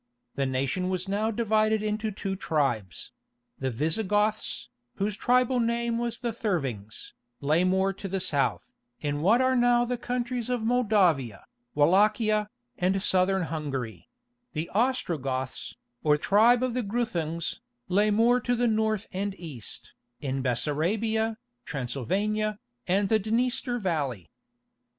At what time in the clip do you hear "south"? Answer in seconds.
8.19-8.73